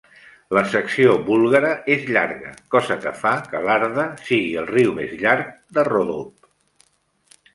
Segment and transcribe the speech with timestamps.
[0.57, 5.53] La secció búlgara és llarga, cosa que fa que l'Arda sigui el riu més llarg
[5.79, 6.53] de Ròdope.